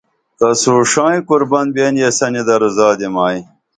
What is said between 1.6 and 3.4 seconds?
بئین یسنی درو زادی مائی